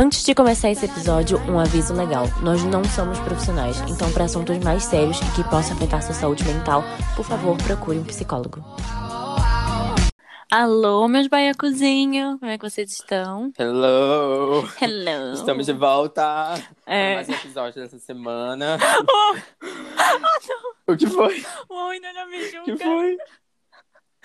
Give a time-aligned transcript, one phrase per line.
[0.00, 2.24] Antes de começar esse episódio, um aviso legal.
[2.40, 6.44] Nós não somos profissionais, então para assuntos mais sérios e que possam afetar sua saúde
[6.44, 6.84] mental,
[7.16, 8.62] por favor, procure um psicólogo.
[10.50, 13.52] Alô, meus baiacozinhos, como é que vocês estão?
[13.58, 14.66] Hello!
[14.80, 15.34] Hello!
[15.34, 16.54] Estamos de volta
[16.86, 17.16] É.
[17.16, 18.78] mais um episódio dessa semana.
[20.90, 21.44] Oh, O que foi?
[21.68, 22.76] oh, ainda não me O julga.
[22.76, 23.16] que foi?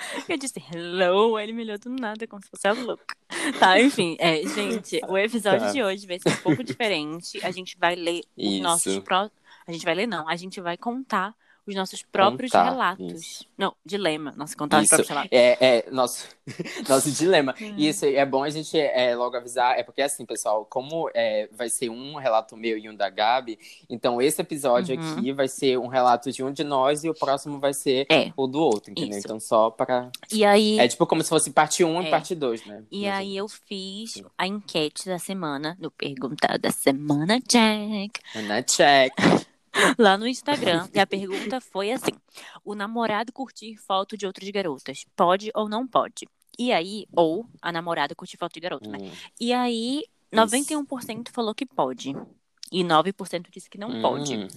[0.29, 3.15] Eu disse hello, ele me olhou do nada, como se fosse a louca.
[3.59, 5.71] Tá, enfim, é, gente, o episódio Tá.
[5.71, 7.39] de hoje vai ser um pouco diferente.
[7.45, 8.63] A gente vai ler Isso.
[8.63, 9.29] nossos pró...
[9.65, 11.33] A gente vai ler, não, a gente vai contar
[11.65, 13.21] os nossos próprios Contar, relatos.
[13.21, 13.45] isso.
[13.57, 14.33] Não, dilema.
[14.35, 14.89] Nossa, contar os Isso.
[14.89, 15.29] próprios relatos.
[15.31, 16.27] É, é nosso,
[16.89, 17.55] nosso dilema.
[17.77, 19.77] E isso é bom a gente é, logo avisar.
[19.79, 23.57] É porque, assim, pessoal, como é, vai ser um relato meu e um da Gabi,
[23.89, 25.13] então esse episódio Uhum.
[25.17, 28.31] aqui vai ser um relato de um de nós e o próximo vai ser É.
[28.35, 29.17] o do outro, entendeu?
[29.17, 29.27] Isso.
[29.27, 30.09] Então, só para.
[30.31, 32.07] E aí, É tipo como se fosse parte 1 É.
[32.07, 32.83] e parte 2, né?
[32.91, 38.61] e Mas, aí eu fiz a enquete da semana, no Pergunta da Semana Jack, Na
[38.63, 39.13] check.
[39.97, 40.87] Lá no Instagram.
[40.93, 42.11] E a pergunta foi assim:
[42.63, 46.27] o namorado curtir foto de outras garotas, pode ou não pode?
[46.57, 48.99] E aí, ou a namorada curtir foto de garoto, né?
[49.01, 49.11] Hum.
[49.39, 52.15] E aí, 91% falou que pode.
[52.71, 54.35] E 9% disse que não pode.
[54.35, 54.47] Hum,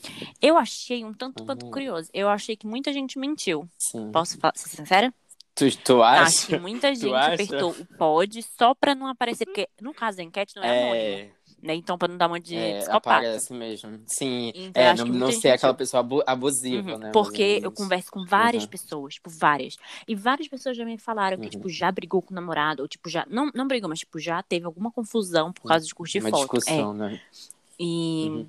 [0.41, 1.71] Eu achei um tanto quanto Uhum.
[1.71, 2.09] curioso.
[2.15, 3.69] Eu achei que muita gente mentiu.
[3.79, 4.11] sim.
[4.11, 5.13] Posso falar, ser sincera?
[5.55, 6.61] Tu, tu Acho que acha?
[6.63, 7.35] muita gente acha?
[7.35, 9.45] apertou o pode só pra não aparecer.
[9.47, 11.31] Porque no caso da enquete não é, anônimo, É,
[11.67, 11.75] né?
[11.75, 13.17] Então, pra não dar uma de é, psicopata.
[13.17, 14.01] aparece mesmo.
[14.07, 17.11] Sim, Então, é, não, não ser gente aquela pessoa abu- abusiva, Uhum, né?
[17.13, 18.69] Porque eu converso com várias Uhum.
[18.71, 19.77] pessoas, tipo, várias.
[20.07, 21.51] E várias pessoas já me falaram que, Uhum.
[21.51, 23.27] tipo, já brigou com o namorado, ou, tipo, já.
[23.29, 26.57] Não, não brigou, mas, tipo, já teve alguma confusão por causa de curtir Uma foto.
[26.57, 27.15] discussão, né?
[27.15, 27.47] É.
[27.79, 28.49] E Uhum.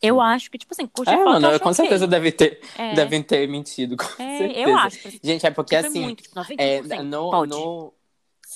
[0.00, 1.40] eu acho que, tipo assim, curtir É, foto.
[1.40, 4.60] mano, com certeza deve ter, É, devem ter mentido, com é, certeza.
[4.60, 4.98] eu acho.
[5.22, 6.92] Gente, é porque foi assim, muito, tipo, 91%.
[6.92, 7.50] é, no, pode.
[7.50, 7.92] no-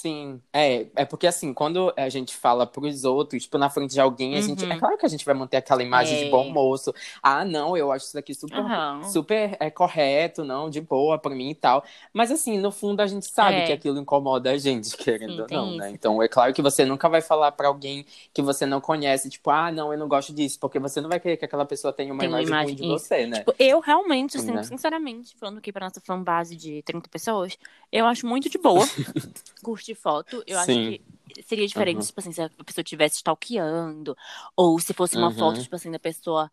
[0.00, 4.00] Sim, é, é porque assim, quando a gente fala pros outros, tipo, na frente de
[4.00, 4.72] alguém, a gente, Uhum.
[4.72, 6.24] é claro que a gente vai manter aquela imagem É.
[6.24, 6.90] de bom moço.
[7.22, 9.02] Ah, não, eu acho isso daqui super, Aham.
[9.04, 11.84] super é, correto, não, de boa pra mim e tal.
[12.14, 13.62] Mas assim, no fundo a gente sabe É.
[13.62, 15.88] que aquilo incomoda a gente, querendo Sim, ou não, né?
[15.88, 15.96] isso.
[15.96, 19.50] Então é claro que você nunca vai falar pra alguém que você não conhece, tipo,
[19.50, 22.10] ah, não, eu não gosto disso, porque você não vai querer que aquela pessoa tenha
[22.10, 23.04] uma Tem imagem, imagem, ruim de isso.
[23.04, 23.40] você, né?
[23.40, 24.62] Tipo, eu realmente, assim, Né?
[24.62, 27.58] sinceramente, falando aqui pra nossa fanbase de 30 pessoas,
[27.92, 28.86] eu acho muito de boa
[29.90, 30.42] curtir foto.
[30.46, 31.00] Eu acho Sim.
[31.34, 32.02] que seria diferente, Uhum.
[32.06, 34.16] tipo assim, se a pessoa estivesse stalkeando,
[34.56, 35.34] ou se fosse uma Uhum.
[35.34, 36.50] foto, tipo assim, da pessoa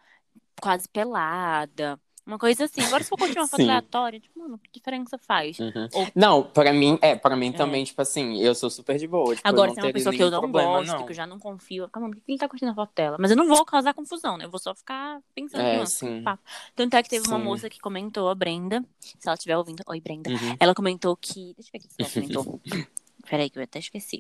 [0.61, 1.99] quase pelada.
[2.25, 2.81] Uma coisa assim.
[2.81, 5.57] Agora, se for curtir uma foto aleatória, tipo, mano, que diferença faz?
[5.59, 5.87] Uhum.
[5.93, 7.51] Ou- Não, pra mim, é, pra mim É.
[7.53, 9.33] também, tipo assim, eu sou super de boa.
[9.33, 11.05] Tipo, Agora, se é uma pessoa que eu não problema, gosto, não.
[11.05, 12.91] que eu já não confio, eu fico, mano, por que ele tá curtindo a foto
[12.93, 13.15] dela?
[13.17, 14.43] Mas eu não vou causar confusão, né?
[14.43, 16.43] Eu vou só ficar pensando, É, mano, papo.
[16.75, 17.43] Tanto é que teve uma Sim.
[17.45, 20.29] moça que comentou, a Brenda, se ela estiver ouvindo, oi, Brenda.
[20.29, 20.57] Uhum.
[20.59, 21.53] Ela comentou que.
[21.55, 22.09] Deixa eu ver aqui se ela
[22.43, 22.61] comentou.
[23.29, 24.19] Peraí, que eu até esqueci.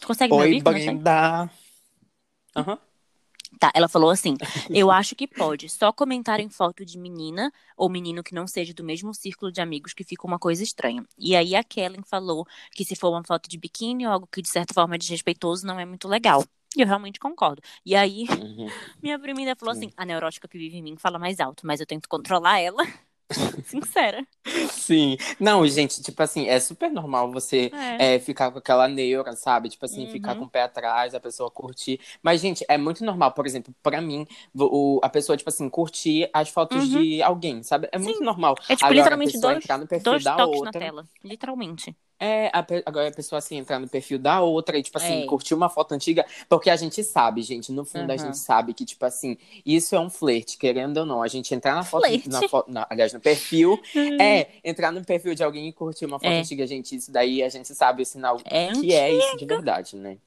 [0.00, 0.62] Tu consegue me Oi, ouvir?
[0.62, 0.80] Como é?
[0.80, 1.50] Brenda.
[2.54, 2.78] Aham.
[3.58, 4.36] Tá, ela falou assim:
[4.74, 5.68] Eu acho que pode.
[5.68, 9.60] Só comentar em foto de menina ou menino que não seja do mesmo círculo de
[9.60, 11.04] amigos que fica uma coisa estranha.
[11.18, 14.42] E aí a Kellen falou que se for uma foto de biquíni ou algo que
[14.42, 16.44] de certa forma é desrespeitoso, não é muito legal.
[16.76, 17.62] E eu realmente concordo.
[17.84, 18.68] E aí, Uhum.
[19.02, 19.86] minha prima ainda falou Sim.
[19.86, 22.82] assim: a neurótica que vive em mim fala mais alto, mas eu tento controlar ela.
[23.64, 24.26] Sincera.
[24.70, 25.16] Sim.
[25.40, 28.16] Não, gente, tipo assim, é super normal você É.
[28.16, 29.68] é, ficar com aquela neura, sabe?
[29.68, 30.38] Tipo assim, ficar Uhum.
[30.38, 32.00] com o pé atrás, a pessoa curtir.
[32.22, 36.30] Mas, gente, é muito normal, por exemplo, pra mim, o, a pessoa, tipo assim, curtir
[36.32, 36.88] as fotos Uhum.
[36.88, 37.88] de alguém, sabe?
[37.92, 38.54] É muito normal.
[38.68, 40.72] É tipo Agora, literalmente dois, entrar no perfil dois da toques na outra.
[40.72, 41.08] tela.
[41.24, 41.96] Literalmente.
[42.18, 45.26] É, a agora a pessoa assim entrar no perfil da outra e, tipo assim, É.
[45.26, 48.18] curtir uma foto antiga, porque a gente sabe, gente, no fundo a Uhum.
[48.18, 51.22] gente sabe que, tipo assim, isso é um flerte, querendo ou não.
[51.22, 53.80] A gente entrar na foto, na foto, na- aliás, no perfil,
[54.18, 56.40] é, entrar no perfil de alguém e curtir uma foto É.
[56.40, 59.96] antiga, gente, isso daí a gente sabe o sinal É que é isso de verdade,
[59.96, 60.18] né?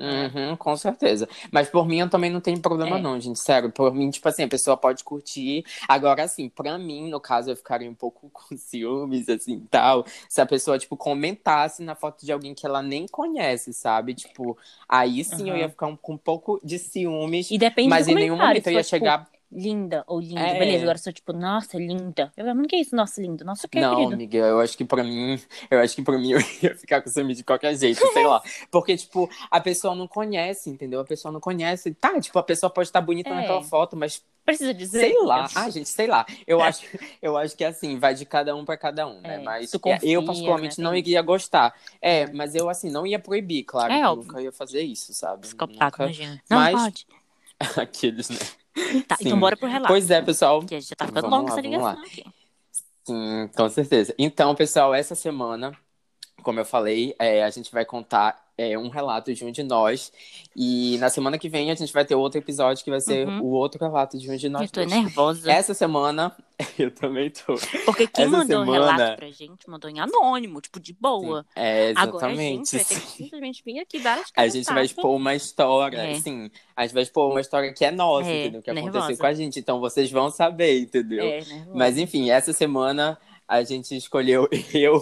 [0.00, 1.28] Uhum, com certeza.
[1.52, 3.00] Mas por mim eu também não tenho problema, É.
[3.00, 3.36] não, gente.
[3.40, 5.64] Sério, por mim, tipo assim, a pessoa pode curtir.
[5.88, 10.04] Agora, assim, pra mim, no caso, eu ficaria um pouco com ciúmes, assim, tal.
[10.28, 14.14] Se a pessoa, tipo, comentasse na foto de alguém que ela nem conhece, sabe?
[14.14, 14.56] Tipo,
[14.88, 15.58] aí sim eu Aham.
[15.58, 17.50] ia ficar um- com um pouco de ciúmes.
[17.50, 19.28] E depende Mas em nenhum momento eu ia tipo, chegar.
[19.50, 20.38] Linda ou lindo.
[20.38, 20.58] É.
[20.58, 22.30] Beleza, agora eu sou tipo, nossa, linda.
[22.36, 23.44] Eu, mano, que é isso, nossa, lindo?
[23.44, 24.16] Nossa, o que, Não, querido?
[24.16, 25.40] Miguel, eu acho que pra mim,
[25.70, 28.42] eu acho que pra mim eu ia ficar com ciúme de qualquer jeito, sei lá.
[28.70, 31.00] Porque, tipo, a pessoa não conhece, entendeu?
[31.00, 31.92] A pessoa não conhece.
[31.94, 33.34] Tá, tipo, a pessoa pode estar bonita É.
[33.34, 35.00] naquela foto, mas Precisa dizer.
[35.00, 35.46] sei lá.
[35.54, 36.24] Ah, gente, sei lá.
[36.46, 36.82] Eu acho,
[37.20, 39.34] eu acho que assim, vai de cada um pra cada um, né?
[39.34, 40.84] É, Mas é, confia, eu, particularmente, né?
[40.84, 41.74] não iria gostar.
[42.00, 43.92] É, mas eu, assim, não ia proibir, claro.
[43.92, 44.26] É que óbvio.
[44.28, 45.42] nunca ia fazer isso, sabe?
[45.42, 46.04] Psicopata, Nunca...
[46.04, 46.42] imagina.
[46.48, 47.06] Não Mas- pode.
[47.76, 48.38] Aqueles, né?
[49.06, 49.26] Tá, Sim.
[49.26, 49.88] então bora pro relato.
[49.88, 50.64] Pois é, pessoal.
[50.64, 52.24] Que já tá ficando longa essa ligação aqui.
[53.04, 54.14] Sim, com certeza.
[54.18, 55.76] Então, pessoal, essa semana,
[56.42, 60.12] como eu falei, é, a gente vai contar é, um relato de um de nós.
[60.54, 63.40] E na semana que vem a gente vai ter outro episódio que vai ser Uhum.
[63.42, 64.62] o outro relato de um de nós.
[64.62, 64.90] Eu tô dois.
[64.92, 65.50] nervosa.
[65.52, 66.36] Essa semana,
[66.78, 67.54] eu também tô.
[67.84, 71.46] Porque quem essa mandou um semana- relato pra gente mandou em anônimo, tipo, de boa.
[71.54, 72.76] É, Agora a gente exatamente.
[72.76, 76.14] vai ter que simplesmente vir aqui dar as A gente vai expor uma história, É.
[76.16, 76.50] sim.
[76.76, 78.62] A gente vai expor uma história que é nossa, É, entendeu?
[78.62, 78.98] Que nervosa.
[78.98, 79.60] aconteceu com a gente.
[79.60, 81.24] Então vocês vão saber, entendeu?
[81.24, 81.70] É, nervosa.
[81.74, 83.16] Mas enfim, essa semana
[83.48, 85.00] a gente escolheu eu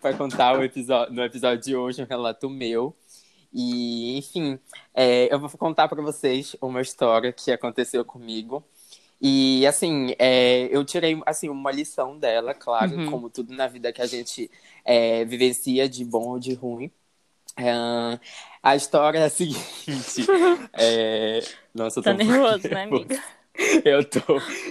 [0.00, 2.96] para contar o episódio, no episódio de hoje um relato meu.
[3.52, 4.58] E, enfim,
[4.94, 8.64] é, eu vou contar para vocês uma história que aconteceu comigo.
[9.20, 13.10] E, assim, é, eu tirei assim, uma lição dela, claro, Uhum.
[13.10, 14.50] como tudo na vida que a gente
[14.84, 16.90] é, vivencia de bom ou de ruim.
[17.58, 17.72] É,
[18.62, 20.34] a história é a seguinte.
[20.74, 21.40] é,
[21.74, 23.22] Nossa, eu tô Tá nervoso, né, amiga?
[23.84, 24.20] Eu tô.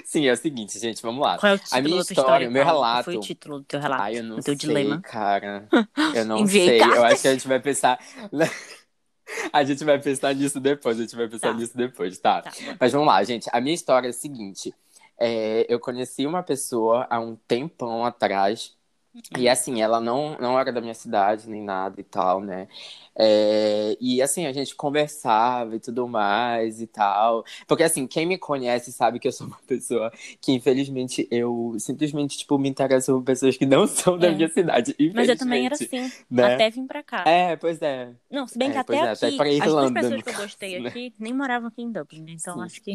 [0.03, 1.37] Sim, é o seguinte, gente, vamos lá.
[1.37, 2.79] Qual é o título minha da tua história, meu Paulo?
[2.79, 3.05] Qual relato.
[3.05, 4.03] foi o título do teu relato?
[4.03, 5.01] Ai, eu não o teu sei, dilema?
[5.01, 5.67] cara.
[6.15, 6.77] Eu não Enviei sei.
[6.77, 7.03] Eu cartas.
[7.13, 7.99] acho que a gente vai pensar.
[9.51, 11.53] A gente vai pensar nisso depois, a gente vai pensar Tá.
[11.53, 12.43] nisso depois, tá?
[12.43, 12.51] Tá.
[12.79, 13.49] Mas vamos lá, gente.
[13.51, 14.71] A minha história é a seguinte.
[15.19, 18.75] É, eu conheci uma pessoa há um tempão atrás.
[19.38, 22.67] E assim, ela não, não era da minha cidade nem nada e tal, né?
[23.17, 27.44] É, e assim, a gente conversava e tudo mais e tal.
[27.67, 32.38] Porque assim, quem me conhece sabe que eu sou uma pessoa que, infelizmente, eu simplesmente,
[32.38, 34.31] tipo, me interesso por pessoas que não são da É.
[34.31, 34.95] minha cidade.
[35.13, 36.44] Mas eu também era assim, né?
[36.53, 37.23] até vim pra cá.
[37.25, 38.13] É, pois é.
[38.29, 40.21] Não, se bem que É, até pois é, até aqui, pra as duas Irlanda, pessoas
[40.23, 40.89] que eu gostei né?
[40.89, 42.31] aqui nem moravam aqui em Dublin, né?
[42.33, 42.62] Então Sim.
[42.62, 42.94] acho que...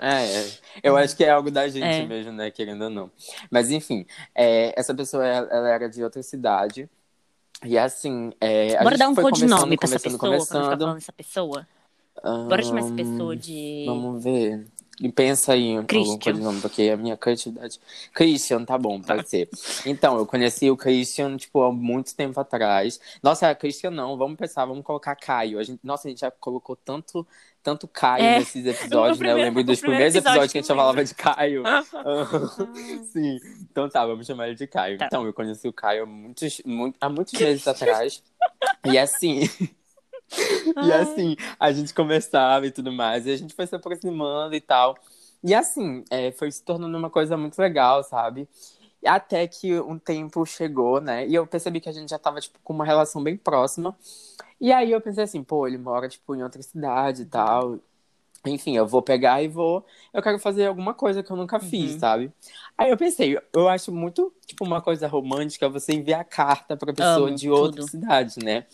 [0.00, 0.50] É, é.
[0.82, 2.06] eu acho que é algo da gente É.
[2.06, 2.50] mesmo, né?
[2.50, 3.10] Querendo ou não.
[3.50, 6.88] Mas enfim, é, essa pessoa, ela era de outra cidade.
[7.64, 10.78] E assim, é, a Bora dar um codinome pra essa conversando, pessoa, pra conversando.
[10.80, 11.68] falando essa pessoa.
[12.48, 13.84] Bora chamar essa pessoa de...
[13.86, 14.66] Vamos ver.
[15.02, 16.18] E pensa aí em algum Christian.
[16.18, 17.80] codinome, porque a minha criatividade.
[18.12, 19.48] Christian, tá bom, pode ser.
[19.86, 23.00] Então, eu conheci o Christian, tipo, há muito tempo atrás.
[23.22, 25.58] Nossa, Christian não, vamos pensar, vamos colocar Caio.
[25.58, 27.26] A gente, nossa, a gente já colocou tanto,
[27.62, 28.38] tanto Caio É.
[28.38, 29.10] nesses episódios, né?
[29.10, 31.62] Eu primeiro- lembro dos primeiro primeiros episódios que a gente falava de Caio.
[31.66, 31.82] Ah.
[33.12, 33.38] Sim.
[33.70, 34.98] Então tá, vamos chamar ele de Caio.
[34.98, 35.06] Tá.
[35.06, 38.22] Então, eu conheci o Caio há muitos, muito- há muitos meses atrás.
[38.84, 39.40] e assim.
[40.84, 43.26] e assim, a gente conversava e tudo mais.
[43.26, 44.96] E a gente foi se aproximando e tal.
[45.42, 48.48] E assim, é, foi se tornando uma coisa muito legal, sabe?
[49.04, 51.26] Até que um tempo chegou, né?
[51.26, 53.96] E eu percebi que a gente já tava, tipo, com uma relação bem próxima.
[54.60, 57.78] E aí eu pensei assim, pô, ele mora, tipo, em outra cidade e tal.
[58.46, 59.84] Enfim, eu vou pegar e vou.
[60.12, 61.98] Eu quero fazer alguma coisa que eu nunca fiz, Uhum.
[61.98, 62.32] sabe?
[62.78, 67.30] Aí eu pensei, eu acho muito, tipo, uma coisa romântica você enviar carta pra pessoa
[67.30, 67.82] Amo, de outra tudo.
[67.82, 68.66] cidade, né?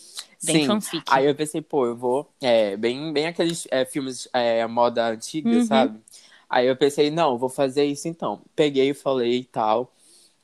[0.42, 0.60] Bem Sim.
[0.60, 1.06] fanfic.
[1.06, 2.30] Aí eu pensei, pô, eu vou.
[2.40, 5.60] É, bem, bem aqueles é, filmes é, moda antiga, Uhum.
[5.60, 6.00] sabe?
[6.48, 8.42] Aí eu pensei, não, vou fazer isso então.
[8.54, 9.92] Peguei falei e tal.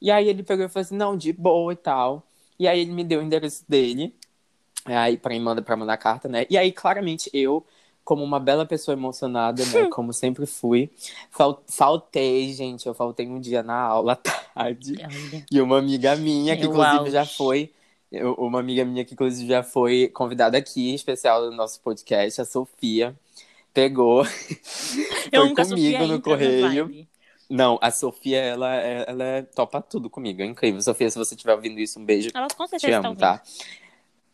[0.00, 2.26] E aí ele pegou e falou assim, não, de boa e tal.
[2.58, 4.14] E aí ele me deu o endereço dele.
[4.84, 6.44] Aí pra, mandar, pra mandar carta, né?
[6.50, 7.64] E aí, claramente, eu,
[8.04, 9.86] como uma bela pessoa emocionada, né?
[9.90, 10.90] Como sempre fui,
[11.30, 12.86] fal- faltei, gente.
[12.86, 14.94] Eu faltei um dia na aula à tarde.
[14.98, 15.44] Olha.
[15.50, 17.70] E uma amiga minha, que inclusive já foi.
[18.10, 22.44] eu- Uma amiga minha que inclusive já foi convidada aqui, especial do nosso podcast, a
[22.44, 23.14] Sofia.
[23.72, 24.22] Pegou.
[25.32, 27.06] Foi comigo no entra correio.
[27.48, 30.42] Não, a Sofia, ela, é- ela é, topa tudo comigo.
[30.42, 30.80] É incrível.
[30.82, 32.30] Sofia, se você estiver ouvindo isso, um beijo.
[32.34, 33.42] Ela com Te certeza tá amo, tá?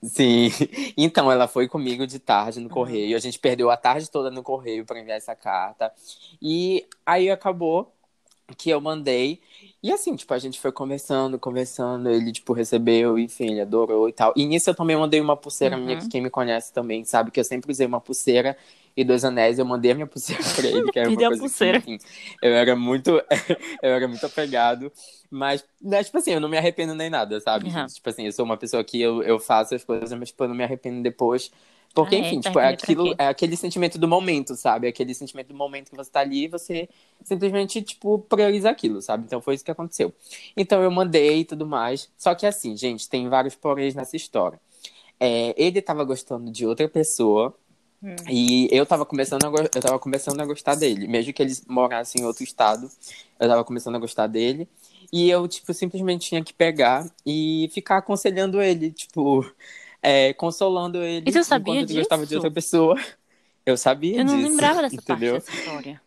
[0.02, 0.48] Sim.
[0.96, 3.16] Então, ela foi comigo de tarde no correio.
[3.16, 5.92] A gente perdeu a tarde toda no correio para enviar essa carta.
[6.40, 7.92] E aí acabou
[8.56, 9.40] que eu mandei.
[9.82, 12.08] E assim, tipo, a gente foi conversando, conversando.
[12.10, 14.32] Ele, tipo, recebeu, enfim, ele adorou e tal.
[14.36, 15.84] E nisso eu também mandei uma pulseira Uhum.
[15.84, 18.56] minha, que quem me conhece também sabe que eu sempre usei uma pulseira
[19.00, 19.58] e dois anéis.
[19.58, 21.80] Eu mandei a minha pulseira pra ele, que era uma coisa pulseira.
[21.80, 21.98] que, enfim,
[22.42, 23.10] eu era muito,
[23.82, 24.92] eu era muito apegado.
[25.30, 27.68] Mas, né, tipo assim, eu não me arrependo nem nada, sabe?
[27.68, 27.86] Uhum.
[27.86, 30.48] Tipo assim, eu sou uma pessoa que eu, eu faço as coisas, mas, tipo, eu
[30.48, 31.50] não me arrependo depois.
[31.94, 32.20] Porque, Ah, é?
[32.20, 34.86] enfim, Tá tipo, é pra aquilo, é aquele sentimento do momento, sabe?
[34.88, 36.88] Aquele sentimento do momento que você tá ali e você
[37.24, 39.24] simplesmente, tipo, prioriza aquilo, sabe?
[39.24, 40.12] Então foi isso que aconteceu.
[40.56, 42.10] Então eu mandei e tudo mais.
[42.16, 44.60] Só que assim, gente, tem vários poréns nessa história.
[45.20, 47.54] É, ele tava gostando de outra pessoa.
[48.02, 48.14] Hum.
[48.28, 51.08] E eu tava começando a, eu tava começando a gostar dele.
[51.08, 52.90] Mesmo que ele morasse em outro estado,
[53.38, 54.68] eu tava começando a gostar dele.
[55.12, 59.44] E eu, tipo, simplesmente tinha que pegar e ficar aconselhando ele, tipo,
[60.02, 61.28] é, consolando ele.
[61.28, 62.38] E você sabia enquanto ele gostava de disso?
[62.38, 63.00] outra pessoa.
[63.64, 65.34] Eu sabia Eu não disso, lembrava dessa entendeu?
[65.34, 66.00] parte dessa história.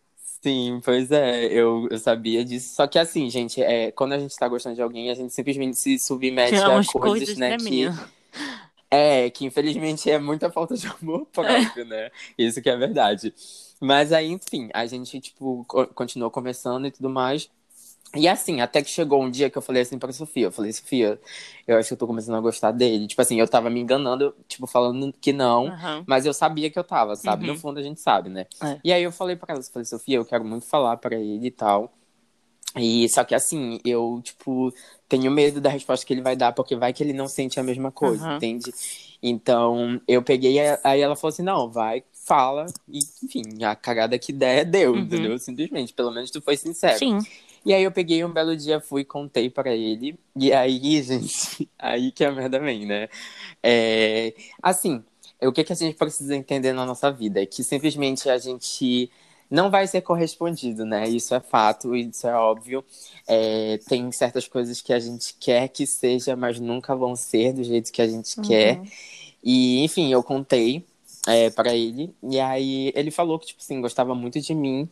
[0.43, 2.73] Sim, pois é, eu, eu sabia disso.
[2.73, 5.77] Só que assim, gente, é, quando a gente tá gostando de alguém, a gente simplesmente
[5.77, 7.99] se submete a coisas, coisas né, que, tremendo.
[8.91, 12.11] É, que infelizmente é muita falta de amor próprio, né?
[12.37, 13.33] Isso que é verdade.
[13.79, 17.49] Mas aí, enfim, a gente, tipo, co- continuou conversando e tudo mais.
[18.15, 20.73] E assim, até que chegou um dia que eu falei assim pra Sofia, eu falei,
[20.73, 21.19] Sofia,
[21.65, 23.07] eu acho que eu tô começando a gostar dele.
[23.07, 26.03] Tipo assim, eu tava me enganando, tipo, falando que não, Aham.
[26.05, 27.43] mas eu sabia que eu tava, sabe?
[27.43, 27.53] Uhum.
[27.53, 28.47] No fundo a gente sabe, né?
[28.61, 28.79] É.
[28.83, 31.47] E aí eu falei pra ela, eu falei, Sofia, eu quero muito falar pra ele
[31.47, 31.93] e tal.
[32.77, 34.73] E só que assim, eu, tipo,
[35.09, 37.63] tenho medo da resposta que ele vai dar, porque vai que ele não sente a
[37.63, 38.37] mesma coisa, Aham.
[38.37, 38.71] entende?
[39.21, 44.31] Então, eu peguei, aí ela falou assim, não, vai, fala, e enfim, a cagada que
[44.31, 45.01] der, deu, Uhum.
[45.01, 45.37] entendeu?
[45.37, 46.97] Simplesmente, pelo menos tu foi sincero.
[46.97, 47.19] Sim.
[47.63, 50.17] E aí eu peguei um belo dia, fui, contei pra ele.
[50.35, 53.07] E aí, gente, aí que a merda vem, né?
[53.63, 55.03] É, assim,
[55.41, 57.41] o que, que a gente precisa entender na nossa vida?
[57.41, 59.11] É que simplesmente a gente
[59.51, 61.07] não vai ser correspondido, né?
[61.09, 62.85] Isso é fato, isso é óbvio.
[63.27, 67.63] É, tem certas coisas que a gente quer que seja, mas nunca vão ser do
[67.63, 68.81] jeito que a gente quer.
[68.81, 68.91] Uhum.
[69.43, 70.85] E, enfim, eu contei
[71.27, 72.15] é, para ele.
[72.23, 74.89] E aí ele falou que, tipo assim, gostava muito de mim,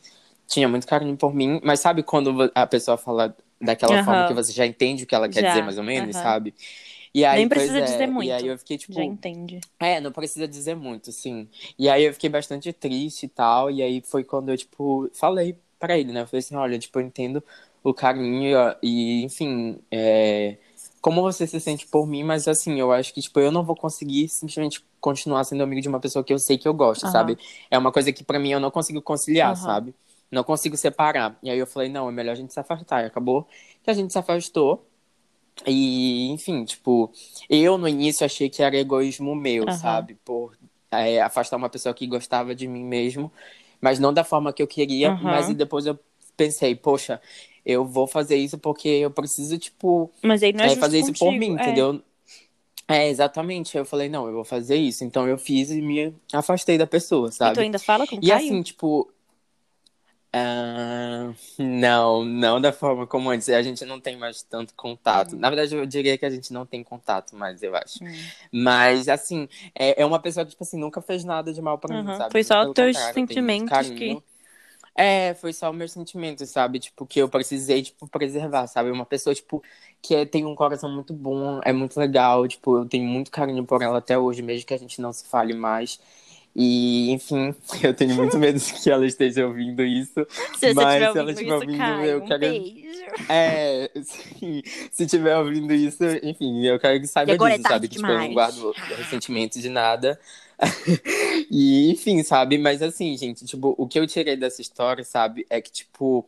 [0.47, 1.59] tinha muito carinho por mim.
[1.63, 3.99] Mas sabe quando a pessoa fala daquela Aham.
[3.99, 6.17] forma que você já entende o que ela quer Já, dizer, mais ou menos, aham.
[6.17, 6.53] sabe?
[7.13, 8.27] E aí, Nem precisa é, dizer muito.
[8.27, 9.59] E aí eu fiquei, tipo, Já entende.
[9.79, 11.49] é, não precisa dizer muito, sim.
[11.77, 13.71] E aí eu fiquei bastante triste e tal.
[13.71, 16.21] E aí foi quando eu, tipo, falei pra ele, né?
[16.21, 17.43] Eu falei assim, olha, tipo, eu entendo
[17.83, 20.57] o carinho e, enfim, é,
[21.01, 23.75] como você se sente por mim, mas assim, eu acho que, tipo, eu não vou
[23.75, 27.07] conseguir simplesmente continuar sendo amigo de uma pessoa que eu sei que eu gosto, Aham.
[27.07, 27.37] sabe?
[27.71, 29.55] É uma coisa que pra mim eu não consigo conciliar, Aham.
[29.55, 29.95] sabe?
[30.31, 31.37] Não consigo separar.
[31.41, 33.03] E aí eu falei, não, é melhor a gente se afastar.
[33.03, 33.47] E acabou
[33.83, 34.85] que a gente se afastou.
[35.67, 37.11] E, enfim, tipo,
[37.49, 39.71] eu no início achei que era egoísmo meu, Aham.
[39.71, 40.15] sabe?
[40.25, 40.57] Por
[40.91, 43.31] é, afastar uma pessoa que gostava de mim mesmo,
[43.81, 45.15] mas não da forma que eu queria.
[45.15, 45.19] Aham.
[45.19, 45.99] Mas e depois eu
[46.37, 47.21] pensei, poxa,
[47.65, 51.13] eu vou fazer isso porque eu preciso, tipo, Mas aí não é, é, fazer isso
[51.13, 51.85] por contigo, mim, é.
[51.85, 52.01] entendeu?
[52.87, 53.77] É, exatamente.
[53.77, 55.03] Eu falei, não, eu vou fazer isso.
[55.03, 57.59] Então eu fiz e me afastei da pessoa, E tu sabe?
[57.59, 58.55] ainda fala com o E Caio?
[58.55, 59.11] assim, tipo.
[60.33, 63.49] Ah, não, não da forma como antes.
[63.49, 65.33] A gente não tem mais tanto contato.
[65.33, 65.39] Uhum.
[65.39, 68.03] Na verdade, eu diria que a gente não tem contato mais, eu acho.
[68.03, 68.09] Hum.
[68.51, 71.93] Mas, assim, é, é uma pessoa que, tipo assim, nunca fez nada de mal pra
[71.95, 72.13] mim, Uhum.
[72.13, 72.31] sabe?
[72.31, 74.23] Foi só Pelo teus sentimentos carinho.
[74.95, 76.79] É, foi só meus sentimentos, sabe?
[76.79, 78.91] Tipo, que eu precisei, tipo, preservar, sabe?
[78.91, 79.63] Uma pessoa, tipo,
[80.01, 83.65] que é- tem um coração muito bom, é muito legal, tipo, eu tenho muito carinho
[83.65, 85.99] por ela até hoje, mesmo que a gente não se fale mais.
[86.55, 87.53] E, enfim,
[87.83, 90.25] eu tenho muito medo que ela esteja ouvindo isso.
[90.57, 92.89] Se Mas se ela estiver ouvindo, Caio, eu um quero- beijo.
[93.27, 97.63] É, sim, se estiver ouvindo isso, enfim, eu quero que saiba é disso, sabe?
[97.63, 98.33] tarde Que tipo, eu não demais.
[98.33, 100.19] guardo ressentimento de nada.
[101.49, 102.57] e, enfim, sabe?
[102.57, 106.27] Mas assim, gente, tipo, o que eu tirei dessa história, sabe, é que, tipo,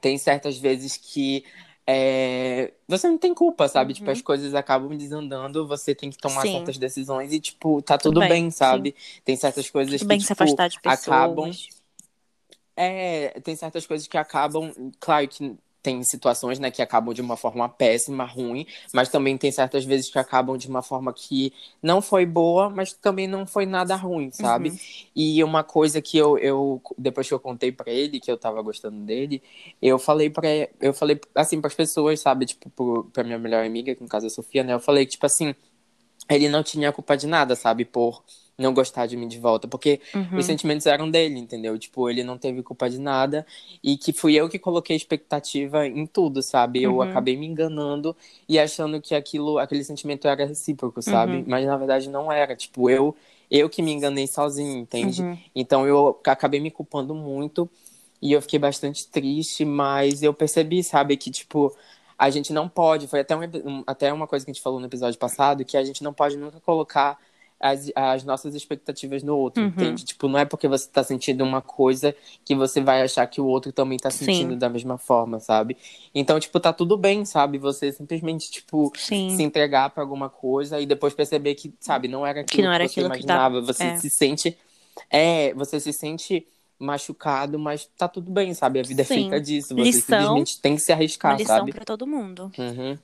[0.00, 1.44] tem certas vezes que
[1.86, 3.94] é, você não tem culpa, sabe?
[3.94, 4.12] Tipo, Uhum.
[4.12, 6.52] as coisas acabam desandando, você tem que tomar Sim.
[6.52, 8.94] certas decisões e, tipo, tá tudo, Tudo bem, bem, sabe?
[9.24, 11.08] Tem certas coisas Tudo que, bem tipo, se afastar de pessoas.
[11.08, 11.50] acabam
[12.76, 17.36] é, tem certas coisas que acabam, claro que tem situações, né, que acabam de uma
[17.36, 22.02] forma péssima, ruim, mas também tem certas vezes que acabam de uma forma que não
[22.02, 24.70] foi boa, mas também não foi nada ruim, sabe?
[24.70, 24.78] Uhum.
[25.14, 28.60] E uma coisa que eu, eu depois que eu contei pra ele que eu tava
[28.62, 29.40] gostando dele,
[29.80, 30.48] eu falei para
[30.80, 34.08] eu falei assim para as pessoas, sabe, tipo pro, pra minha melhor amiga, que no
[34.08, 34.72] caso é a Sofia, né?
[34.72, 35.54] Eu falei que tipo assim,
[36.28, 38.24] ele não tinha culpa de nada, sabe, por
[38.58, 40.38] não gostar de mim de volta, porque Uhum.
[40.38, 41.78] os sentimentos eram dele, entendeu?
[41.78, 43.46] Tipo, ele não teve culpa de nada
[43.82, 46.82] e que fui eu que coloquei expectativa em tudo, sabe?
[46.82, 47.02] Eu Uhum.
[47.02, 48.16] acabei me enganando
[48.48, 51.38] e achando que aquilo, aquele sentimento era recíproco, sabe?
[51.38, 51.44] Uhum.
[51.46, 52.56] Mas na verdade não era.
[52.56, 53.14] Tipo, eu
[53.48, 55.22] eu que me enganei sozinho, entende?
[55.22, 55.38] Uhum.
[55.54, 57.70] Então eu acabei me culpando muito
[58.20, 61.72] e eu fiquei bastante triste, mas eu percebi, sabe, que tipo
[62.18, 64.80] a gente não pode, foi até, um, um- até uma coisa que a gente falou
[64.80, 67.18] no episódio passado, que a gente não pode nunca colocar
[67.58, 69.68] as, as nossas expectativas no outro, Uhum.
[69.70, 70.04] entende?
[70.04, 73.46] Tipo, não é porque você tá sentindo uma coisa que você vai achar que o
[73.46, 74.26] outro também tá Sim.
[74.26, 75.76] sentindo da mesma forma, sabe?
[76.14, 77.56] Então, tipo, tá tudo bem, sabe?
[77.58, 79.34] Você simplesmente, tipo, Sim.
[79.36, 82.72] se entregar pra alguma coisa e depois perceber que, sabe, não era aquilo que, não
[82.72, 83.60] era você aquilo que tá- imaginava.
[83.62, 83.96] Você é.
[83.96, 84.56] se sente.
[85.10, 86.46] É, você se sente
[86.78, 88.80] machucado, mas tá tudo bem, sabe?
[88.80, 89.14] A vida é Sim.
[89.14, 89.68] feita disso.
[89.68, 91.72] Você Lição- simplesmente tem que se Uma arriscar, lição sabe?
[91.72, 92.50] pra todo mundo.
[92.58, 92.98] Uhum.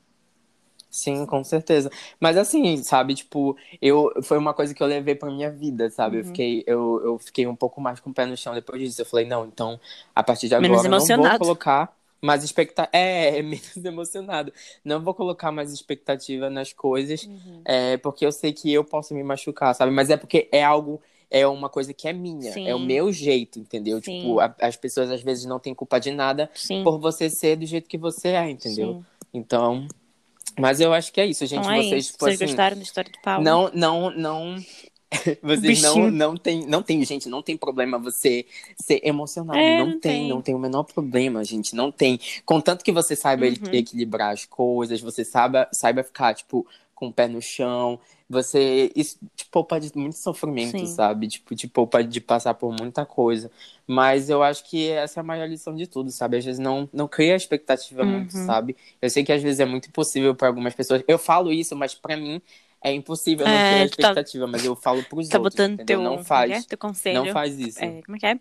[0.94, 1.90] Sim, com certeza.
[2.20, 6.18] Mas assim, sabe, tipo, eu foi uma coisa que eu levei pra minha vida, sabe?
[6.18, 6.26] Eu Uhum.
[6.26, 9.00] fiquei eu, eu fiquei um pouco mais com o pé no chão depois disso.
[9.00, 9.80] Eu falei, não, então,
[10.14, 12.90] a partir de agora eu não vou colocar mais expectativa.
[12.94, 14.52] É, é menos emocionado.
[14.84, 17.64] Não vou colocar mais expectativa nas coisas, Uhum.
[17.64, 19.90] é, porque eu sei que eu posso me machucar, sabe?
[19.92, 22.62] Mas é porque é algo é uma coisa que é minha, Sim.
[22.62, 23.98] é o meu jeito, entendeu?
[24.02, 24.02] Sim.
[24.02, 26.82] Tipo, a- as pessoas às vezes não têm culpa de nada Sim.
[26.82, 28.98] por você ser do jeito que você é, entendeu?
[29.32, 29.86] Então,
[30.58, 31.68] mas eu acho que é isso, gente.
[31.68, 32.12] Então é vocês, isso.
[32.12, 33.42] tipo Vocês assim, gostaram da história do Paulo?
[33.44, 34.56] não, não, não.
[35.42, 39.58] Vocês não, não tem, não tem, gente, não tem problema você ser emocionado.
[39.58, 40.28] É, não, não tem, tem.
[40.28, 41.74] não tem o menor problema, gente.
[41.76, 42.18] Não tem.
[42.46, 43.52] Contanto que você saiba Uhum.
[43.72, 46.66] equilibrar as coisas, você saiba, saiba ficar, tipo,
[47.02, 47.98] com o pé no chão.
[48.28, 48.90] Você.
[48.94, 50.86] Isso te poupa de muito sofrimento, Sim.
[50.86, 51.26] sabe?
[51.28, 53.50] Tipo, te poupa de passar por muita coisa.
[53.86, 56.36] Mas eu acho que essa é a maior lição de tudo, sabe?
[56.38, 58.46] Às vezes não, não cria expectativa muito, Uhum.
[58.46, 58.76] sabe?
[59.00, 61.02] Eu sei que às vezes é muito impossível para algumas pessoas.
[61.08, 62.40] Eu falo isso, mas para mim
[62.82, 65.74] é impossível não É, criar tu tá- expectativa, mas eu falo pros Tá outros, botando
[65.74, 65.98] entendeu?
[65.98, 66.50] teu, Não como é faz.
[66.50, 66.62] é?
[66.62, 67.24] teu conselho.
[67.24, 67.78] Não faz isso.
[67.84, 68.40] É, como é que é?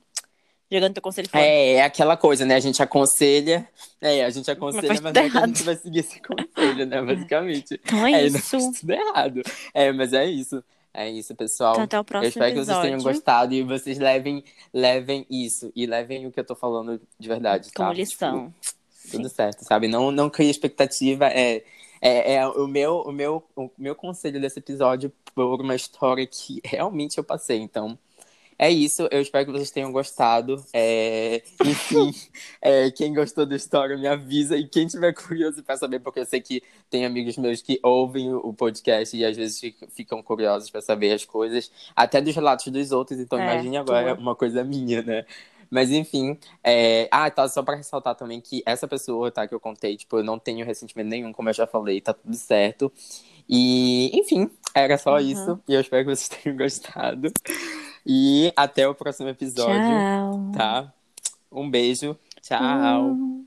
[0.71, 1.43] Jogando teu conselho fora.
[1.43, 2.55] É, é aquela coisa, né?
[2.55, 3.67] A gente aconselha.
[3.99, 7.01] É, a gente aconselha, mas é que a gente vai seguir esse conselho, né?
[7.01, 7.79] Basicamente.
[7.85, 8.57] Então é, É, isso.
[8.57, 9.41] não tudo errado.
[9.73, 10.63] É, mas é isso.
[10.93, 11.73] É isso, pessoal.
[11.73, 12.89] Então até o próximo eu espero que vocês episódio.
[12.89, 15.71] tenham gostado e vocês levem, levem isso.
[15.75, 17.83] E levem o que eu tô falando de verdade, tá?
[17.85, 18.53] Como lição.
[18.61, 19.87] Tipo, tudo certo, sabe?
[19.87, 21.27] Não, não crie expectativa.
[21.27, 21.63] É,
[22.01, 26.59] é, é o, meu, o, meu, o meu conselho desse episódio por uma história que
[26.63, 27.59] realmente eu passei.
[27.59, 27.97] Então,
[28.61, 29.07] é isso.
[29.09, 30.63] Eu espero que vocês tenham gostado.
[30.71, 32.11] É, enfim,
[32.61, 34.55] é, quem gostou da história me avisa.
[34.55, 38.31] E quem tiver curioso para saber, porque eu sei que tem amigos meus que ouvem
[38.33, 42.67] o podcast e às vezes fic- ficam curiosos para saber as coisas, até dos relatos
[42.67, 43.19] dos outros.
[43.19, 45.25] Então, É, imagine agora uma coisa minha, né?
[45.73, 47.07] Mas enfim, é...
[47.09, 50.23] ah, tá, só pra ressaltar também que essa pessoa, tá, que eu contei, tipo, eu
[50.23, 52.91] não tenho ressentimento nenhum, como eu já falei, tá tudo certo.
[53.49, 55.19] E, enfim, era só Uhum.
[55.19, 55.59] isso.
[55.67, 57.31] E eu espero que vocês tenham gostado.
[58.05, 60.51] E até o próximo episódio, Tchau.
[60.55, 60.93] tá?
[61.51, 62.17] Um beijo.
[62.41, 62.60] Tchau.
[62.60, 63.40] Tchau.